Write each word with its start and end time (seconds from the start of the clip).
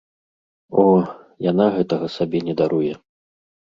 О, 0.83 0.85
яна 1.51 1.67
гэтага 1.75 2.05
сабе 2.17 2.39
не 2.49 2.53
даруе! 2.63 2.93